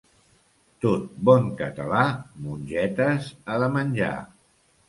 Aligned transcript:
Tot 0.85 1.03
bon 1.29 1.51
català 1.59 2.01
mongetes 2.47 3.31
ha 3.45 3.63
de 3.67 3.69
menjar. 3.77 4.13